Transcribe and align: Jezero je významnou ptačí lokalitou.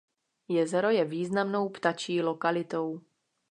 Jezero 0.47 0.89
je 0.89 1.05
významnou 1.05 1.69
ptačí 1.69 2.21
lokalitou. 2.21 3.01